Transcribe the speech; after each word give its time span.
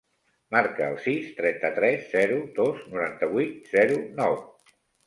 Marca 0.55 0.87
el 0.93 0.97
sis, 1.03 1.27
trenta-tres, 1.41 2.09
zero, 2.17 2.41
dos, 2.59 2.83
noranta-vuit, 2.97 3.65
zero, 3.79 4.05
nou. 4.23 4.43